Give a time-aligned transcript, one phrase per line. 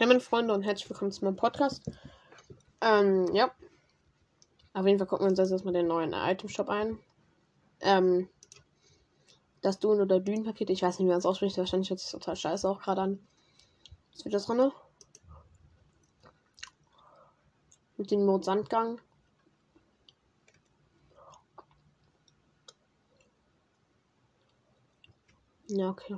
[0.00, 1.82] Hey meine Freunde und herzlich willkommen zu meinem Podcast.
[2.80, 3.52] Ähm, ja.
[4.72, 6.98] Auf jeden Fall gucken wir uns jetzt erstmal den neuen Item Shop ein.
[7.82, 8.26] Ähm,
[9.60, 12.34] das Dun- oder Dün-Paket, ich weiß nicht, wie man es ausspricht, wahrscheinlich hört sich total
[12.34, 13.28] scheiße auch gerade an.
[14.14, 14.72] Was wird das drin?
[17.98, 19.02] Mit dem Mode Sandgang.
[25.68, 26.16] Ja, okay.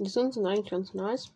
[0.00, 1.30] Die sind, sind eigentlich ganz nice.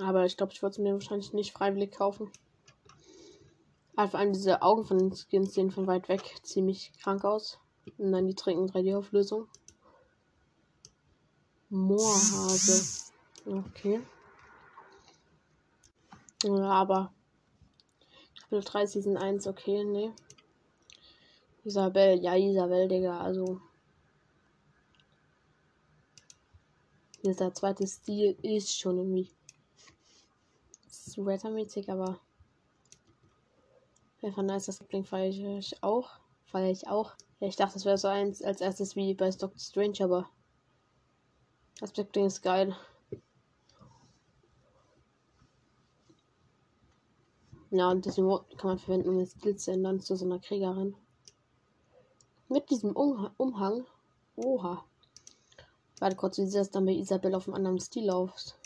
[0.00, 2.32] Aber ich glaube, ich würde es mir wahrscheinlich nicht freiwillig kaufen.
[3.94, 7.60] Aber vor allem diese Augen von den Skins sehen von weit weg ziemlich krank aus.
[7.96, 9.46] Und dann die trinken 3D-Auflösung.
[11.68, 13.12] Moorhase.
[13.46, 14.00] Okay.
[16.42, 17.12] Ja, aber.
[18.40, 20.10] Kapitel 3 Season 1, okay, nee.
[21.62, 23.60] Isabel, ja, Isabel, Digga, also.
[27.24, 29.30] Dieser zweite Stil ist schon irgendwie
[30.90, 32.18] Sweater-mäßig, aber
[34.22, 34.66] einfach nice.
[34.66, 36.10] Das Liebling feiere ich auch.
[36.46, 37.14] Feiere ich auch.
[37.40, 40.30] Ja, ich dachte, das wäre so eins als erstes wie bei Doctor Strange, aber
[41.80, 42.76] das Backbling ist geil.
[47.70, 50.40] Ja, und das Emote kann man verwenden, um den Skill zu ändern zu so einer
[50.40, 50.96] Kriegerin.
[52.48, 53.86] Mit diesem um Umhang.
[54.36, 54.84] Oha.
[56.00, 58.56] Warte kurz, wie sieht das dann bei Isabel auf einem anderen Stil aus?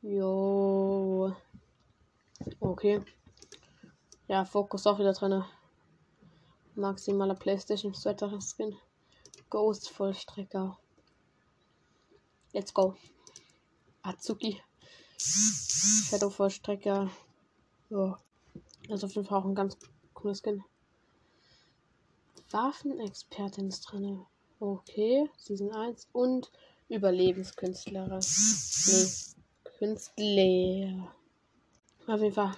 [0.00, 1.34] Jo.
[2.60, 3.02] Okay.
[4.28, 5.44] Ja, Fokus auch wieder drin.
[6.76, 8.76] Maximaler PlayStation Sweater Skin.
[9.50, 10.78] Ghost Vollstrecker.
[12.52, 12.94] Let's go.
[14.02, 14.62] Azuki.
[15.18, 17.10] Shadow Vollstrecker.
[17.90, 18.20] Ja.
[18.86, 19.76] Das ist auf jeden Fall auch ein ganz
[20.12, 20.62] cooles Skin.
[22.52, 24.24] Waffenexpertin ist drin.
[24.64, 26.50] Okay, Season 1 und
[26.88, 28.18] Überlebenskünstlerin.
[28.18, 29.06] Nee,
[29.78, 31.12] Künstler.
[32.06, 32.56] Auf jeden Fall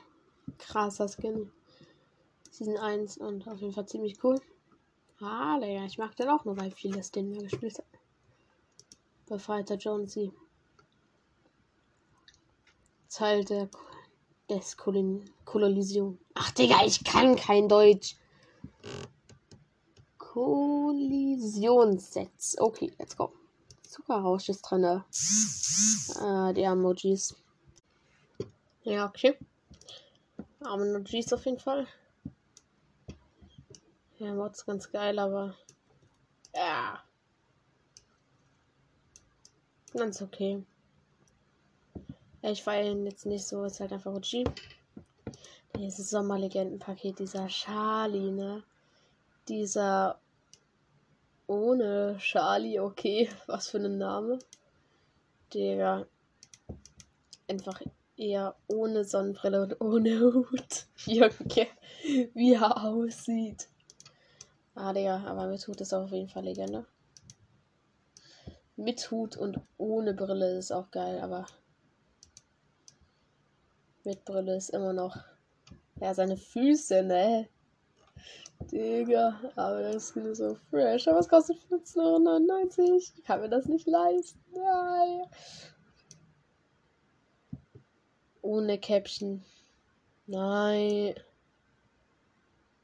[0.57, 1.50] krasser Skin.
[2.49, 4.41] Season 1 und auf jeden Fall ziemlich cool.
[5.19, 7.87] Ah, ja, ich mag den auch nur, weil vieles den mehr gespielt hat.
[9.27, 10.31] Befreiter Jonesy.
[13.09, 13.69] Teil der
[14.49, 16.21] des Kolon Kolonisation.
[16.34, 18.15] Ach, Digga, ich kann kein Deutsch.
[20.36, 22.58] Kollisionssets.
[22.58, 23.32] Okay, let's go.
[23.80, 24.84] Zuckerrausch ist drin.
[24.84, 25.00] Äh,
[26.52, 27.34] die Emojis.
[28.82, 29.38] Ja, okay.
[30.60, 31.86] Emojis auf jeden Fall.
[34.19, 35.56] Ja, Mods ganz geil, aber.
[36.54, 37.03] Ja.
[39.94, 40.62] Ganz okay.
[42.42, 44.44] Ich feiere ihn jetzt nicht so, ist halt einfach OG.
[45.78, 48.62] Dieses Sommerlegendenpaket, dieser Charlie, ne?
[49.48, 50.20] Dieser
[51.47, 53.29] ohne Charlie, okay.
[53.47, 54.39] Was für ein Name.
[55.55, 56.07] Der
[57.49, 57.81] einfach
[58.17, 60.87] eher ohne Sonnenbrille und ohne Hut.
[61.05, 61.69] Junge,
[62.34, 63.69] wie er aussieht.
[64.75, 66.87] Ah, Digga, aber mit Hut ist auf jeden Fall Legende.
[68.77, 71.47] Mit Hut und ohne Brille ist auch geil, aber
[74.05, 75.17] mit Brille ist immer noch.
[75.99, 77.49] Ja, seine Füße, ne?
[78.61, 81.06] Digga, aber das Skin ist so fresh.
[81.09, 82.97] Aber es kostet 15,99 Euro.
[82.97, 84.41] Ich kann mir das nicht leisten.
[84.53, 85.22] Nein.
[88.43, 89.45] Ohne Caption.
[90.27, 91.15] Nein.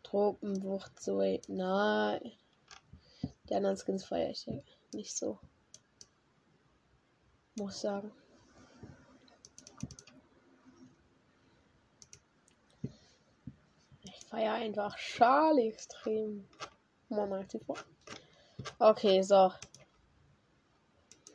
[0.02, 0.92] Tropenwucht,
[1.48, 2.32] Nein.
[3.48, 4.46] Die anderen Skins feiere ich
[4.92, 5.38] nicht so.
[7.56, 8.12] Muss sagen.
[14.32, 16.48] Feiere einfach Charlie extrem.
[18.78, 19.52] Okay, so.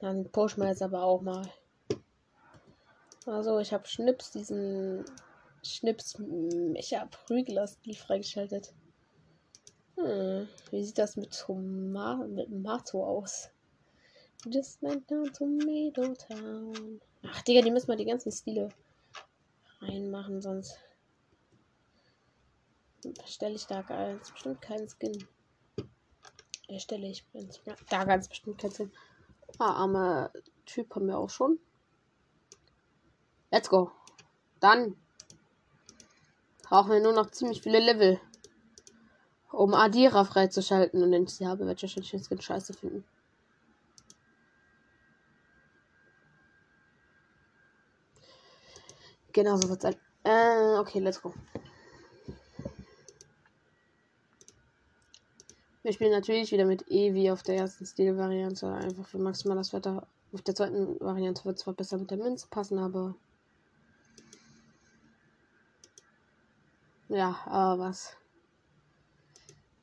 [0.02, 1.44] Dann pushen wir jetzt aber auch mal.
[3.28, 5.06] Also, ich habe Schnips, diesen
[5.64, 8.74] Schnips Mecha Prügler Stil freigeschaltet.
[9.96, 13.50] Hm, wie sieht das mit Toma mit Mato aus?
[14.46, 17.02] Just went down Tomato Town.
[17.28, 18.70] Ach, Digga, die müssen wir die ganzen Stile
[19.82, 20.80] reinmachen, sonst
[23.04, 25.28] Erstelle ich da ganz bestimmt keinen Skin.
[26.68, 27.26] Erstelle ich
[27.90, 28.92] da ganz bestimmt keinen Skin.
[29.60, 30.32] Ah, armer
[30.66, 31.60] Typ haben wir auch schon.
[33.52, 33.92] Let's go.
[34.60, 34.98] Dann
[36.64, 38.20] brauchen wir nur noch ziemlich viele Level,
[39.52, 41.02] um Adira freizuschalten.
[41.02, 43.06] Und wenn ich sie habe, werde ich wahrscheinlich den Skin scheiße finden.
[49.32, 49.96] Genau so wird es sein.
[50.24, 51.34] Äh, okay, let's go.
[55.88, 58.68] Wir spielen natürlich wieder mit E wie auf der ersten Stil-Variante.
[58.68, 60.06] Einfach für maximal das Wetter.
[60.34, 63.16] Auf der zweiten Variante wird zwar besser mit der Münze passen, aber.
[67.08, 68.18] Ja, aber was.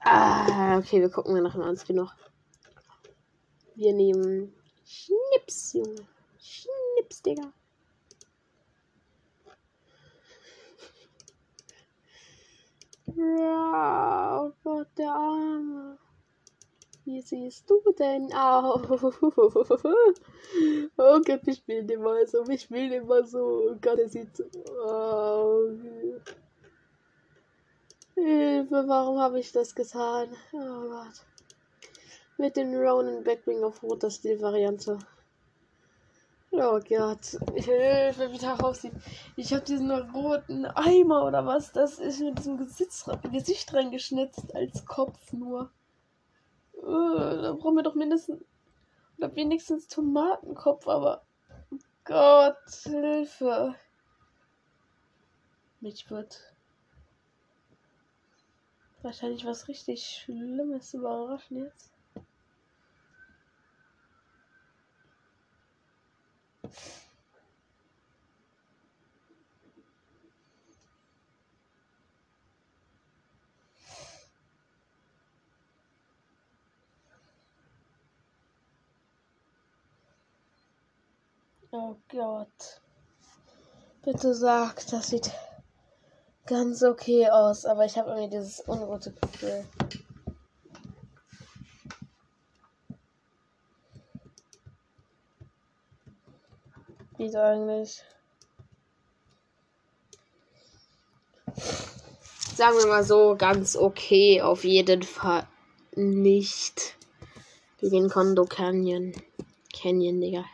[0.01, 2.15] Ah, okay, wir gucken wir nach einem anderen noch.
[3.75, 4.53] Wir nehmen
[4.85, 6.07] Schnips, Junge.
[6.39, 7.51] Schnips, Digga.
[13.17, 15.99] Ja, oh Gott, der Arme.
[17.05, 18.81] Wie siehst du denn aus?
[20.97, 22.45] Oh Gott, ich spiele den mal so.
[22.49, 23.71] Ich spiele den mal so.
[23.71, 24.45] Oh Gott, er sieht so.
[24.87, 25.71] Oh.
[28.15, 30.29] Hilfe, warum habe ich das getan?
[30.53, 31.25] Oh Gott.
[32.39, 34.99] Mit dem Ronan Backwing auf roter Stil-Variante.
[36.57, 38.93] Oh Gott, Hilfe, wie der aussieht.
[39.35, 44.87] Ich habe diesen roten Eimer oder was das ist mit diesem Gesicht, Gesicht reingeschnitzt als
[44.87, 45.73] Kopf nur.
[46.75, 48.45] Uh, da brauchen wir doch mindestens
[49.19, 51.27] oder wenigstens Tomatenkopf, aber
[52.05, 53.75] Gott, Hilfe.
[55.81, 56.55] Mich wird
[59.03, 61.94] wahrscheinlich was richtig Schlimmes überraschen jetzt.
[81.77, 82.81] Oh Gott.
[84.05, 85.33] Bitte sag, das sieht
[86.47, 89.65] ganz okay aus, aber ich habe irgendwie dieses unrote Gefühl.
[97.25, 98.03] Wie eigentlich?
[102.55, 105.49] Sagen wir mal so, ganz okay, auf jeden Fall
[105.95, 106.99] nicht.
[107.81, 109.15] Wir gehen Kondo Canyon.
[109.73, 110.45] Canyon, Digga.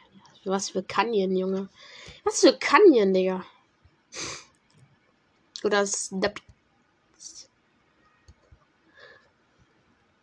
[0.45, 1.69] Was für Canyon, Junge.
[2.23, 3.45] Was für Canyon, Digga.
[5.65, 6.41] Oder Snap.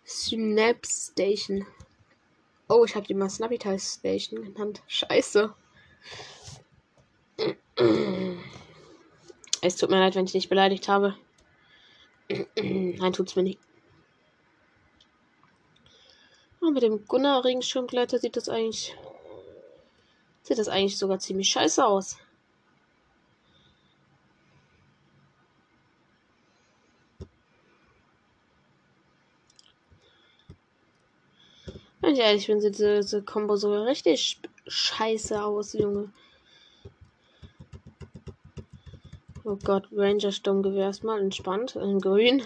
[0.06, 1.68] Snap Station.
[2.70, 4.82] Oh, ich habe die mal Snappy Station genannt.
[4.88, 5.54] Scheiße.
[9.62, 11.16] Es tut mir leid, wenn ich dich beleidigt habe.
[12.56, 13.60] Nein, tut's mir nicht.
[16.62, 18.96] Oh, mit dem Gunnar Regenschirmgleiter sieht das eigentlich
[20.48, 22.18] sieht das eigentlich sogar ziemlich scheiße aus.
[32.00, 36.14] Wenn ich ehrlich bin, sieht diese Combo sogar richtig scheiße aus, Junge.
[39.50, 42.44] Oh Gott, Ranger Sturmgewehr erstmal entspannt in grün.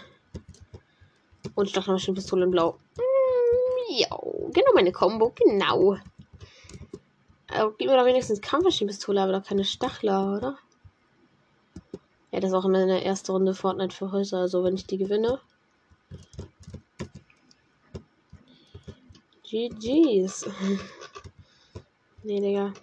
[1.56, 2.78] Und Stachelmaschinenpistole in blau.
[2.96, 4.08] Mm, ja,
[4.54, 5.98] genau meine Combo, genau.
[7.48, 10.60] Aber gib mir doch wenigstens Kampfmaschinenpistole, aber doch keine Stachler, oder?
[12.30, 15.42] Ja, das ist auch meine erste Runde Fortnite für heute, also wenn ich die gewinne.
[19.50, 20.48] GG's.
[22.24, 22.74] nee, Digga.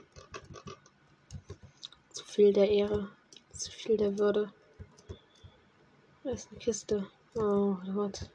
[2.10, 3.10] Zu viel der Ehre.
[3.58, 4.52] Zu viel der Würde.
[6.22, 7.10] Da ist eine Kiste.
[7.34, 8.30] Oh Gott.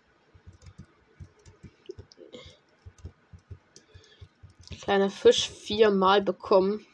[4.82, 6.86] Kleiner Fisch viermal bekommen.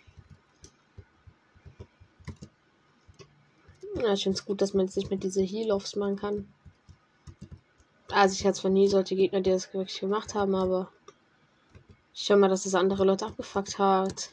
[3.95, 6.53] Ja, ich finde es gut, dass man jetzt nicht mehr diese Heal-Offs machen kann.
[8.11, 10.91] Also ich hatte zwar nie solche Gegner, die das wirklich gemacht haben, aber
[12.13, 14.29] ich schau mal, dass es andere Leute abgefuckt hat.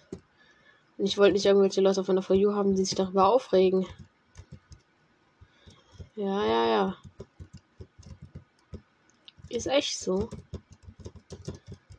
[0.99, 3.87] Und ich wollte nicht irgendwelche Leute von der For You haben, die sich darüber aufregen.
[6.15, 6.97] Ja, ja, ja.
[9.50, 10.31] Ist echt so.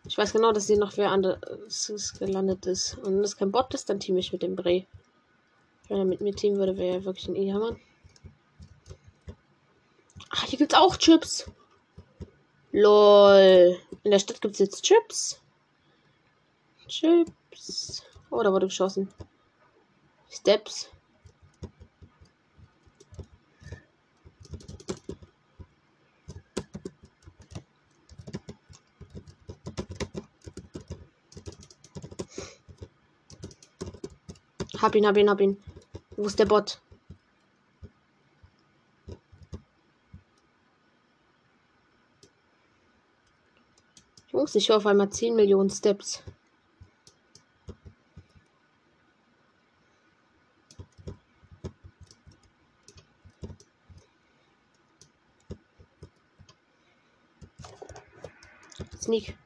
[0.07, 2.97] Ich weiß genau, dass hier noch wer anderes gelandet ist.
[2.97, 4.87] Und wenn das kein Bot ist, dann team ich mit dem Bray.
[5.87, 7.79] Wenn er mit mir teamen würde, wäre er wirklich ein Ehemann.
[10.29, 11.49] Ach, hier gibt's auch Chips.
[12.71, 13.77] Lol.
[14.03, 15.39] In der Stadt gibt's jetzt Chips.
[16.87, 18.03] Chips.
[18.29, 19.09] Oh, da wurde geschossen.
[20.29, 20.89] Steps.
[34.79, 35.57] Hab ihn, hab ihn, hab ihn.
[36.15, 36.79] Wo ist der Bot?
[44.31, 46.23] Jungs, ich auf einmal 10 Millionen Steps.
[59.07, 59.37] Sneak.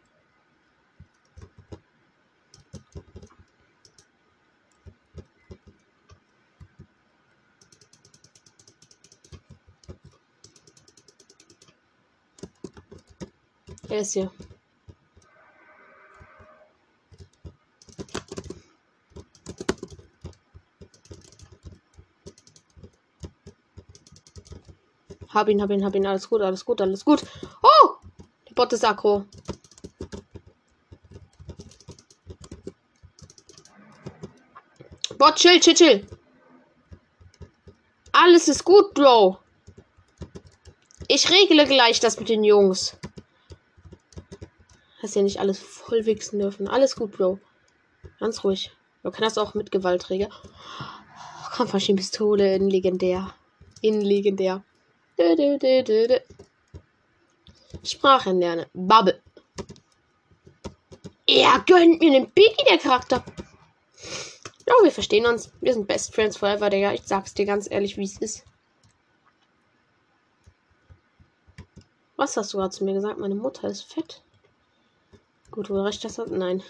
[13.87, 14.31] Er ist hier.
[25.29, 26.07] Hab ihn, hab ihn, hab ihn.
[26.07, 27.23] Alles gut, alles gut, alles gut.
[27.61, 27.97] Oh!
[28.49, 29.25] Der Bot ist aggro.
[35.21, 36.07] Bot, chill, chill, chill.
[38.11, 39.37] Alles ist gut, Bro.
[41.07, 42.97] Ich regle gleich das mit den Jungs.
[44.99, 46.67] Hast ja nicht alles voll wichsen dürfen.
[46.67, 47.37] Alles gut, Bro.
[48.19, 48.71] Ganz ruhig.
[49.03, 50.29] Du kannst auch mit Gewaltträger.
[51.53, 53.31] Kampfmaschinenpistole in legendär.
[53.81, 54.63] In legendär.
[57.83, 58.65] Sprachen lernen.
[58.73, 59.21] Bubble.
[61.27, 63.23] Er gönnt mir den Biggie, der Charakter.
[64.67, 65.51] Ja, wir verstehen uns.
[65.61, 66.93] Wir sind Best Friends Forever, Digga.
[66.93, 68.43] Ich sag's dir ganz ehrlich, wie es ist.
[72.15, 73.17] Was hast du gerade zu mir gesagt?
[73.17, 74.21] Meine Mutter ist fett.
[75.49, 76.29] Gut, wo recht das hat?
[76.29, 76.61] Nein.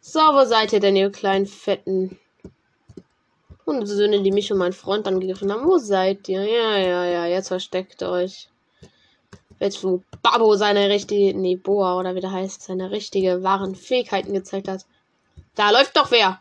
[0.00, 2.18] So, wo seid ihr denn, ihr kleinen fetten
[3.64, 5.66] und Söhne, die mich und meinen Freund angegriffen haben.
[5.66, 6.44] Wo seid ihr?
[6.44, 8.48] Ja, ja, ja, jetzt versteckt euch.
[9.60, 14.34] Jetzt, wo Babo seine richtige, nee, Boa oder wie der heißt, seine richtige, wahren Fähigkeiten
[14.34, 14.84] gezeigt hat.
[15.54, 16.40] Da läuft doch wer.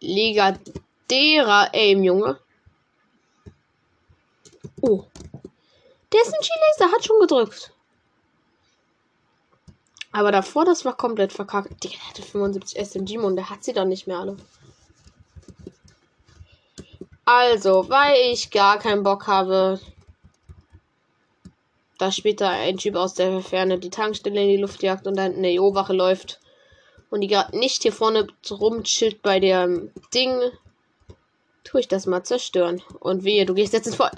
[0.00, 2.38] Ligadera Aim, Junge.
[4.80, 5.04] Oh.
[6.12, 7.72] Der ist ein Chileser, hat schon gedrückt.
[10.12, 11.84] Aber davor, das war komplett verkackt.
[11.84, 14.36] Der hatte 75 SMG und der hat sie dann nicht mehr alle.
[17.24, 19.80] Also, weil ich gar keinen Bock habe,
[21.98, 25.34] da später ein Typ aus der Ferne die Tankstelle in die Luft jagt und dann
[25.34, 26.40] eine EO-Wache läuft
[27.10, 30.40] und die gerade nicht hier vorne rumchillt bei dem Ding,
[31.64, 32.82] tue ich das mal zerstören.
[33.00, 34.12] Und wehe, du gehst jetzt ins Feuer.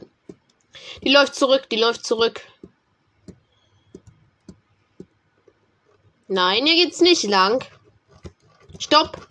[1.03, 2.43] Die läuft zurück, die läuft zurück.
[6.29, 7.65] Nein, hier geht's nicht lang.
[8.79, 9.29] Stopp!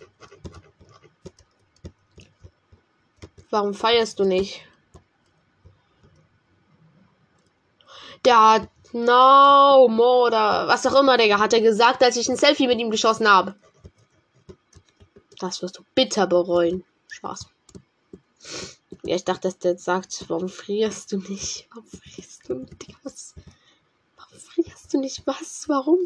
[3.50, 4.67] Warum feierst du nicht?
[8.28, 12.36] Der hat No More oder was auch immer, Digga, hat er gesagt, als ich ein
[12.36, 13.54] Selfie mit ihm geschossen habe.
[15.38, 16.84] Das wirst du bitter bereuen.
[17.08, 17.46] Spaß.
[19.02, 21.68] Ja, ich dachte, dass der jetzt sagt, warum frierst du nicht?
[21.70, 22.96] Warum frierst du nicht?
[23.02, 23.34] Was?
[24.18, 25.26] Warum frierst du nicht?
[25.26, 25.66] Was?
[25.70, 26.00] Warum?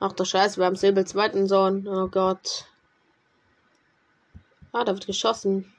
[0.00, 1.86] Ach du Scheiße, wir haben Silber zweiten Sohn.
[1.86, 2.64] Oh Gott.
[4.72, 5.72] Ah, da wird geschossen.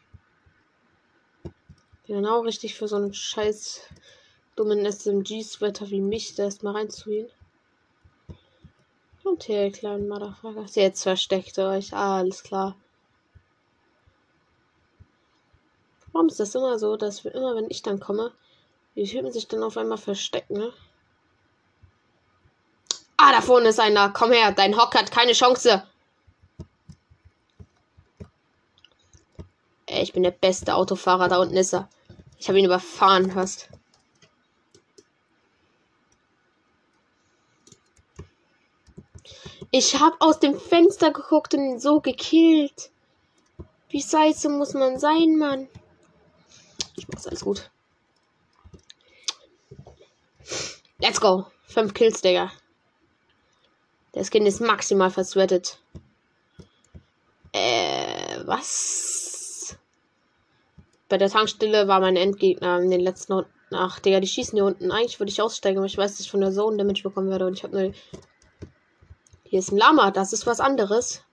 [2.06, 3.82] Genau richtig für so einen scheiß
[4.58, 7.30] dummen SMG-Sweater wie mich da erstmal reinzuholen.
[9.24, 10.66] Und hier, kleinen Motherfucker.
[10.74, 11.94] Jetzt versteckt ihr euch.
[11.94, 12.76] Ah, alles klar.
[16.12, 18.32] Warum ist das immer so, dass wir immer, wenn ich dann komme,
[18.96, 20.74] die Typen sich dann auf einmal verstecken, ne?
[23.18, 24.10] Ah, da vorne ist einer.
[24.10, 25.84] Komm her, dein Hock hat keine Chance.
[29.86, 31.28] Ey, ich bin der beste Autofahrer.
[31.28, 31.90] Da unten ist er.
[32.40, 33.70] Ich habe ihn überfahren fast.
[39.72, 42.90] Ich habe aus dem Fenster geguckt und ihn so gekillt.
[43.90, 45.68] Wie scheiße muss man sein, Mann?
[46.96, 47.70] Ich mach's alles gut.
[51.00, 51.46] Let's go.
[51.68, 52.52] Fünf Kills, Digga.
[54.16, 55.78] Der Skin ist maximal versweatet.
[57.52, 59.78] Äh, was?
[61.10, 63.52] Bei der Tankstelle war mein Endgegner in den letzten Runden.
[63.72, 64.92] Ach, Digga, die schießen hier unten.
[64.92, 67.46] Eigentlich würde ich aussteigen, aber ich weiß, dass ich von der Zone Damage bekommen werde.
[67.46, 67.94] Und ich habe nur.
[69.50, 71.24] Hier ist ein Lama, das ist was anderes.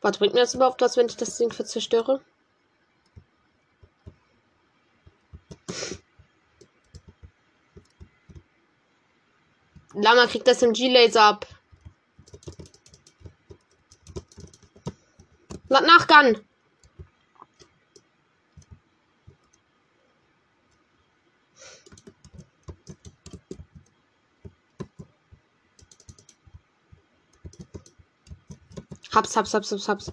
[0.00, 2.22] Was bringt mir das überhaupt was, wenn ich das Ding zerstöre?
[9.92, 11.46] Lama kriegt das im G-Laser ab.
[15.68, 15.84] Lad
[29.18, 30.12] Hab's, hab's, hab's, hab's, hab's.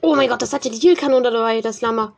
[0.00, 2.16] Oh mein Gott, das hat ja die Heal-Kanone dabei, das Lama.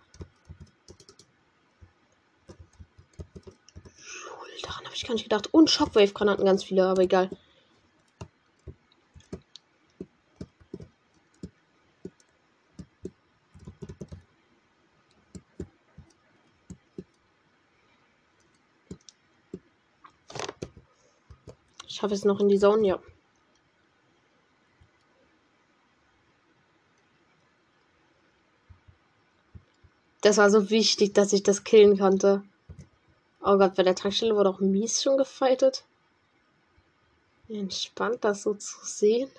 [4.62, 5.52] Daran habe ich gar nicht gedacht.
[5.52, 7.30] Und Shockwave-Granaten ganz viele, aber egal.
[21.88, 23.00] Ich schaffe es noch in die Zone, ja.
[30.20, 32.42] Das war so wichtig, dass ich das killen konnte.
[33.42, 35.84] Oh Gott, bei der Tankstelle wurde auch mies schon gefightet.
[37.48, 39.30] Entspannt, das so zu sehen.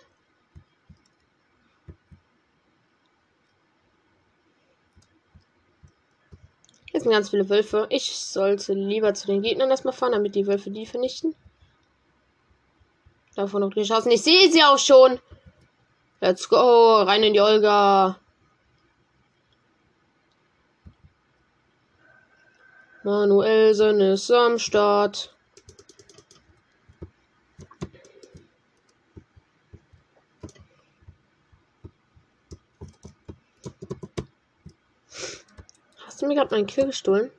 [6.92, 7.88] Hier sind ganz viele Wölfe.
[7.90, 11.36] Ich sollte lieber zu den Gegnern erstmal fahren, damit die Wölfe die vernichten.
[13.36, 14.12] Davon noch geschossen.
[14.12, 15.20] Ich sehe sie auch schon.
[16.20, 17.02] Let's go.
[17.02, 18.20] Rein in die Olga.
[23.04, 25.36] Manuelsen ist am Start.
[36.06, 37.32] Hast du mir gerade meinen Kill gestohlen?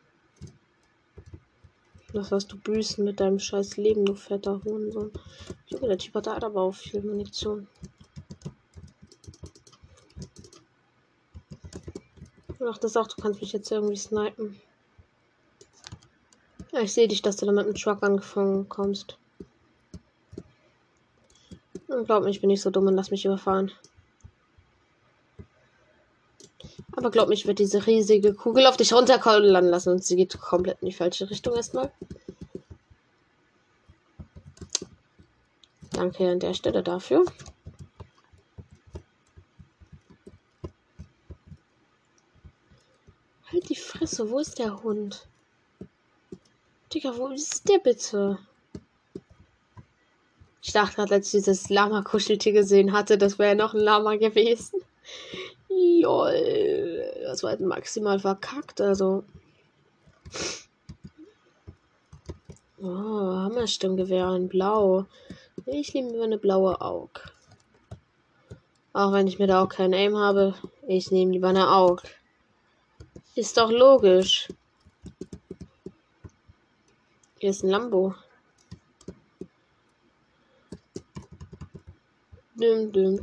[2.13, 5.13] Was hast du büßen mit deinem scheiß Leben, du fetter Hurensohn.
[5.67, 7.69] Junge, der Typ hat da aber auch viel Munition.
[12.69, 14.61] Ach, das auch, du kannst mich jetzt irgendwie snipen.
[16.73, 19.19] Ja, ich sehe dich, dass du da mit dem Truck angefangen kommst.
[22.07, 23.71] glaub mir, ich bin nicht so dumm und lass mich überfahren.
[26.97, 30.39] Aber glaub mir, ich werde diese riesige Kugel auf dich runterkollern lassen und sie geht
[30.39, 31.93] komplett in die falsche Richtung erstmal.
[35.91, 37.27] Danke an der Stelle dafür.
[43.53, 45.29] Halt die Fresse, wo ist der Hund?
[46.93, 48.39] Digga, wo ist der bitte?
[50.63, 54.17] Ich dachte gerade, als ich dieses Lama-Kuscheltier gesehen hatte, das wäre ja noch ein Lama
[54.17, 54.81] gewesen.
[55.69, 57.05] Joll.
[57.23, 59.25] Das war halt maximal verkackt, also.
[62.81, 65.07] Oh, Hammerstimmgewehr in Blau.
[65.67, 67.33] Ich nehme eine blaue Aug.
[68.93, 70.55] Auch wenn ich mir da auch kein Aim habe,
[70.87, 72.03] ich nehme lieber eine Aug.
[73.35, 74.49] Ist doch logisch.
[77.43, 78.15] Hier ist ein Lambo.
[82.55, 83.19] Dum, dum,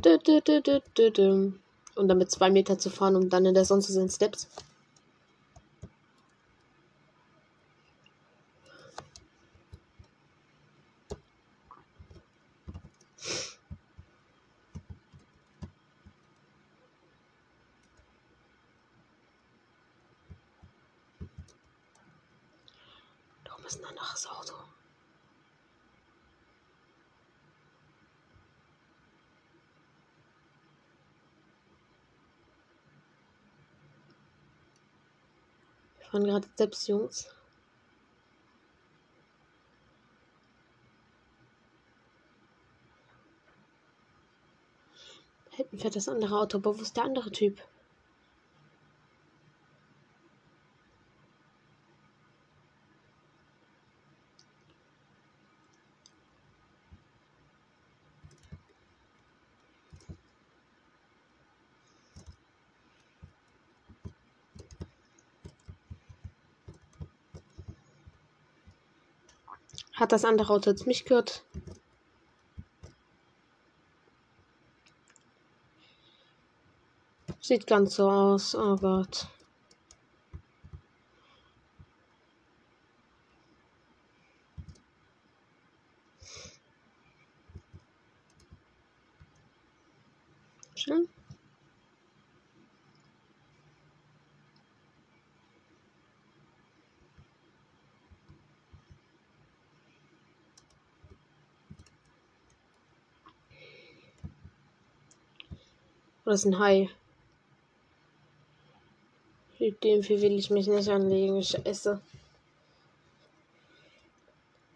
[1.14, 1.58] dum,
[1.94, 4.46] Und damit zwei Meter zu fahren, um dann in der Sonne zu sein Steps.
[23.70, 24.54] Ist ein anderes Auto.
[35.98, 37.32] Wir fahren gerade selbst, Jungs.
[45.50, 47.60] Hinten fährt das andere Auto, ist der andere Typ?
[70.00, 71.44] Hat das andere Auto jetzt mich gehört?
[77.42, 78.54] Sieht ganz so aus.
[78.54, 79.26] Oh Gott.
[106.30, 106.88] Oder ist ein Hai?
[109.58, 111.42] Mit dem viel will ich mich nicht anlegen.
[111.42, 112.00] Scheiße.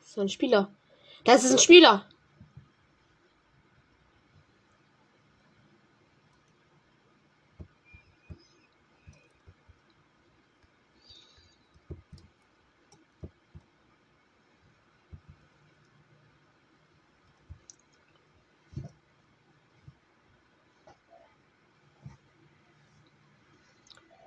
[0.01, 0.69] Das ist ein Spieler.
[1.23, 2.07] Das ist ein Spieler.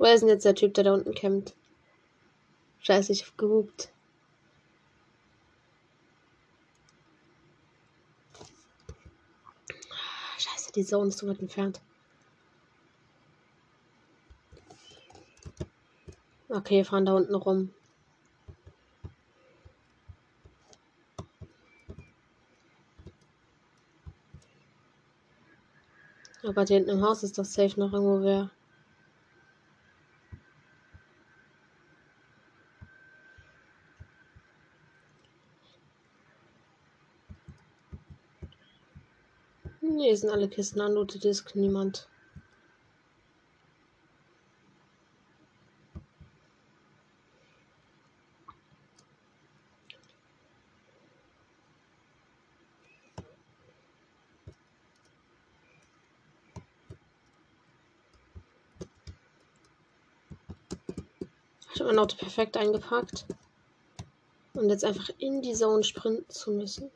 [0.07, 1.53] Wo ist denn jetzt der Typ, der da unten kämpft?
[2.79, 3.89] Scheiße, ich hab gehupt.
[10.37, 11.81] Scheiße, die Zone ist so weit entfernt.
[16.47, 17.73] Okay, wir fahren da unten rum.
[26.43, 28.49] Aber da hinten im Haus ist doch safe noch irgendwo wer.
[40.07, 42.07] Nee, sind alle Kisten anlootet, ist niemand.
[61.73, 63.25] Ich habe mein Auto perfekt eingepackt.
[64.53, 66.91] Und jetzt einfach in die Zone sprinten zu müssen.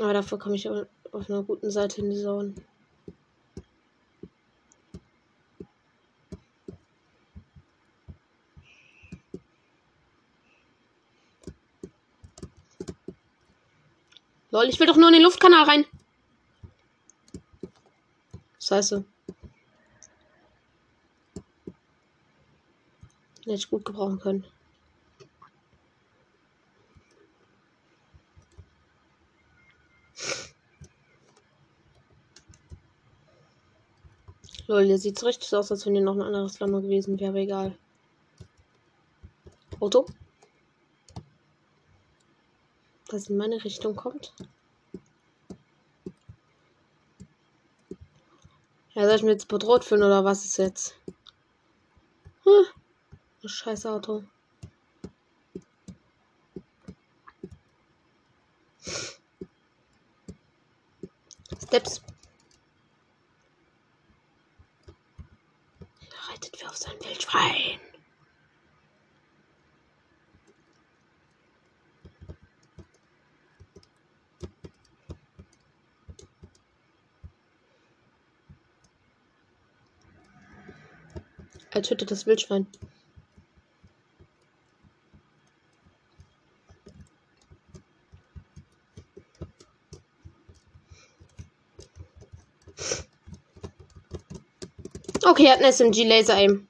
[0.00, 2.54] Aber dafür komme ich auf einer guten Seite in die Zone.
[14.50, 15.84] Lol, ich will doch nur in den Luftkanal rein.
[18.58, 19.04] Scheiße.
[23.40, 24.44] Hätte ich gut gebrauchen können.
[34.76, 37.38] Lol, der sieht richtig aus, als wenn hier noch ein anderes Land gewesen wäre, aber
[37.38, 37.78] egal.
[39.80, 40.04] Auto.
[43.08, 44.34] Das in meine Richtung kommt.
[48.92, 50.94] Ja, soll ich mir jetzt bedroht fühlen oder was ist jetzt?
[52.44, 52.66] Hm.
[53.48, 54.24] Scheiß Auto.
[61.66, 62.02] Steps.
[66.28, 67.80] Reitet wie auf sein Wildschwein.
[81.86, 82.66] Tötet das Wildschwein.
[95.24, 96.66] Okay, er hat ein SMG Laser Aim.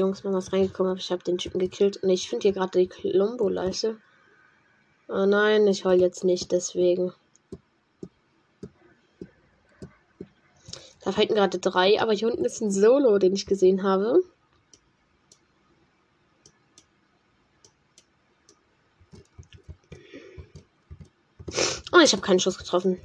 [0.00, 1.04] Jungs, wenn was reingekommen ist.
[1.04, 1.98] Ich habe den Typen gekillt.
[1.98, 3.96] Und ich finde hier gerade die Colombo-Leiche.
[5.08, 7.12] Oh nein, ich heul jetzt nicht, deswegen.
[11.02, 14.20] Da fighten gerade drei, aber hier unten ist ein Solo, den ich gesehen habe.
[21.92, 23.00] Oh, ich habe keinen Schuss getroffen.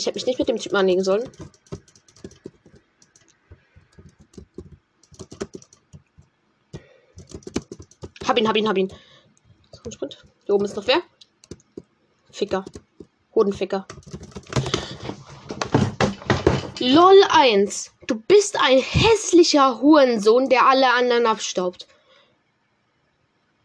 [0.00, 1.30] Ich hätte mich nicht mit dem Typen anlegen sollen.
[8.26, 8.90] Hab ihn, hab ihn, hab ihn.
[9.72, 10.24] So, ein Sprint.
[10.46, 11.02] Hier oben ist noch wer?
[12.30, 12.64] Ficker.
[13.34, 13.86] Hodenficker.
[16.78, 17.90] LOL 1.
[18.06, 21.86] Du bist ein hässlicher Hurensohn, der alle anderen abstaubt.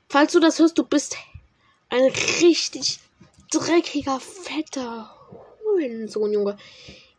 [0.09, 1.15] Falls du das hörst, du bist
[1.87, 2.03] ein
[2.41, 2.99] richtig
[3.51, 5.14] dreckiger, fetter
[5.75, 6.57] Hurensohn, Junge.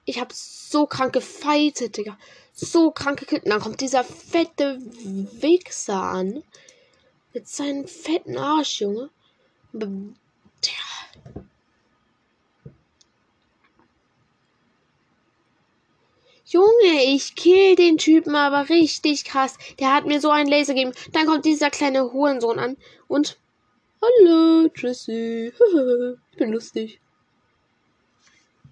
[0.04, 2.18] Ich hab so krank gefightet, Digga.
[2.52, 3.44] So krank gekillt.
[3.44, 6.42] Und dann kommt dieser fette Wichser an.
[7.34, 9.10] Mit seinem fetten Arsch, Junge.
[16.48, 19.58] Junge, ich kill den Typen aber richtig krass.
[19.80, 20.94] Der hat mir so einen Laser gegeben.
[21.12, 22.76] Dann kommt dieser kleine Hurensohn an
[23.08, 23.36] und
[24.00, 25.52] Hallo, Tschüssi.
[26.30, 27.00] ich bin lustig.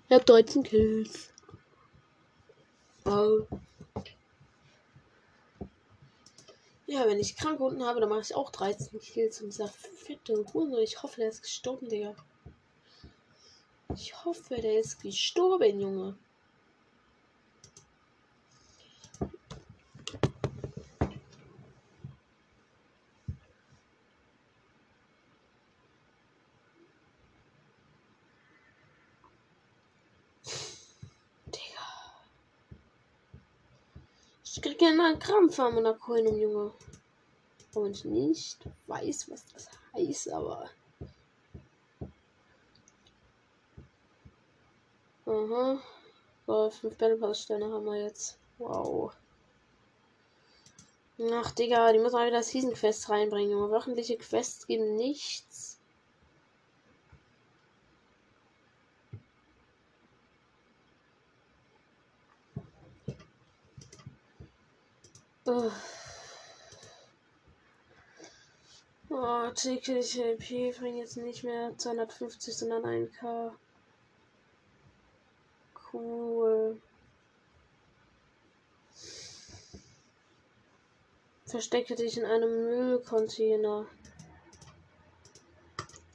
[0.08, 1.32] Ich hab 13 Kills.
[3.04, 3.46] Wow.
[6.86, 9.40] Ja, wenn ich krank unten habe, dann mache ich auch 13 Kills.
[9.40, 12.14] Und dieser fette Hurensohn, ich hoffe, der ist gestorben, Digga.
[13.94, 16.16] Ich hoffe, der ist gestorben, Junge.
[34.64, 36.72] Krieg gerne einen Krampf meiner Coinung, Junge.
[37.74, 40.70] Und ich nicht weiß, was das heißt, aber.
[45.26, 45.82] Aha.
[46.46, 48.38] So, fünf Battle Pass Sterne haben wir jetzt.
[48.56, 49.12] Wow.
[51.30, 53.50] Ach, Digga, die muss mal wieder Season Quests reinbringen.
[53.50, 53.70] Junge.
[53.70, 55.78] Wöchentliche Quests geben nichts.
[65.46, 65.70] Oh.
[69.10, 73.52] Oh, tägliche EP bringt jetzt nicht mehr 250, sondern 1K.
[75.92, 76.80] Cool.
[81.44, 83.86] Verstecke dich in einem Müllcontainer.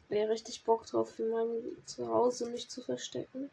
[0.09, 3.51] Wäre richtig Bock drauf, in meinem Zuhause mich zu verstecken.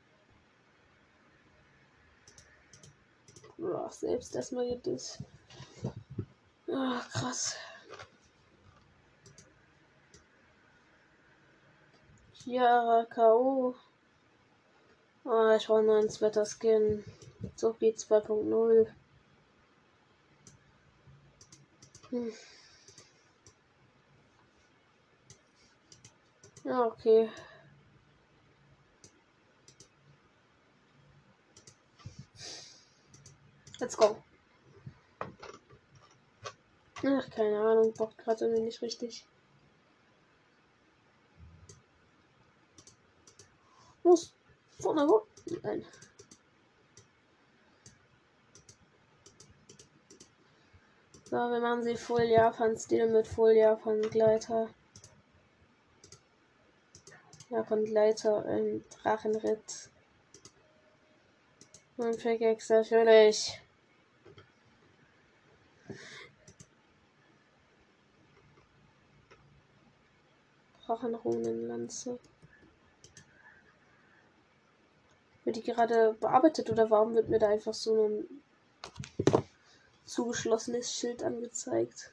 [3.58, 5.18] Boah, selbst erstmal gedisst.
[6.68, 7.56] Ah, krass.
[12.34, 13.74] Chiara K.O.
[15.24, 17.04] Ah, ich brauche nur einen Sweater-Skin.
[17.56, 18.86] Sophie 2.0.
[22.10, 22.32] Hm.
[26.64, 27.30] Ja, okay.
[33.80, 34.16] Let's go.
[37.04, 39.26] Ach, keine Ahnung, bockt gerade irgendwie nicht richtig.
[44.02, 44.32] Los,
[44.80, 45.26] vorne, wo?
[45.62, 45.84] Nein.
[51.24, 54.70] So, wir machen sie Full Japan-Stil mit Full Japan-Gleiter.
[57.50, 59.90] Japan-Gleiter im Drachenritt.
[61.96, 63.60] Und Pickaxe natürlich.
[70.86, 72.18] Drachenrunenlanze.
[75.44, 78.42] Wird die gerade bearbeitet oder warum wird mir da einfach so ein
[80.04, 82.12] zugeschlossenes Schild angezeigt.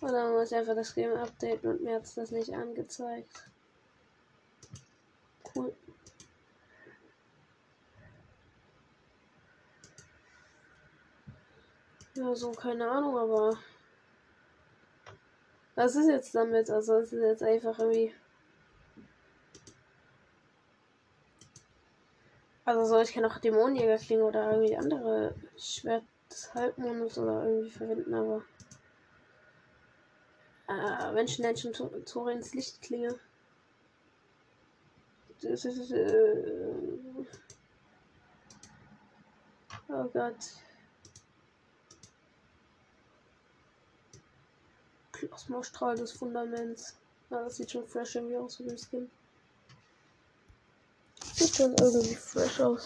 [0.00, 3.50] Oder muss ich einfach das Game updaten und mir hat das nicht angezeigt.
[5.54, 5.74] Cool.
[12.14, 13.58] Ja, so keine Ahnung, aber
[15.80, 16.68] was ist jetzt damit?
[16.68, 18.12] Also es ist jetzt einfach irgendwie
[22.66, 27.70] Also so, ich kann auch Dämonenjäger klingen oder irgendwie andere Schwert des Halbmondes oder irgendwie
[27.70, 28.42] verwenden, aber
[30.68, 33.18] äh, Menschen Menschen Tore ins Licht klinge.
[35.40, 37.26] Das ist äh,
[39.88, 40.36] Oh Gott.
[45.26, 46.96] Plasmastrahl des Fundaments.
[47.30, 49.10] Ja, das sieht schon fresh irgendwie aus mit dem Skin.
[51.34, 52.78] Sieht schon irgendwie fresh aus.